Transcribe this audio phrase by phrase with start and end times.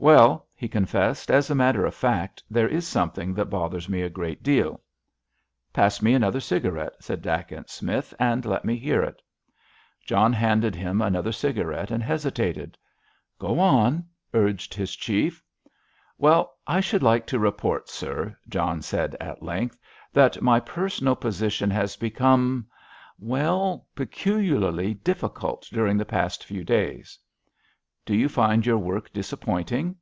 [0.00, 4.08] "Well," he confessed, "as a matter of fact, there is something that bothers me a
[4.08, 4.80] good deal."
[5.72, 9.20] "Pass me another cigarette," said Dacent Smith, "and let me hear it."
[10.06, 12.78] John handed him another cigarette, and hesitated.
[13.40, 15.42] "Go on," urged his Chief.
[16.16, 19.76] "Well, I should like to report, sir," John said at length,
[20.12, 27.18] "that my personal position has become—well, peculiarly difficult during the past few days."
[28.06, 29.94] "Do you find your work disappointing?"